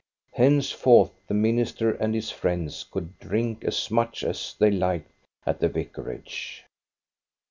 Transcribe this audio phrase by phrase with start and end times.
[0.31, 5.11] Henceforth the minister and his friends could drink as much as they liked
[5.45, 6.65] at the vicarage.